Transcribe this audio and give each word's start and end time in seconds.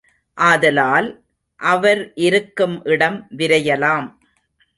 ஆதலால், 0.37 1.23
அவர் 1.59 2.11
இருக்கும் 2.13 2.85
இடம் 2.85 3.27
விரையலாம். 3.29 4.07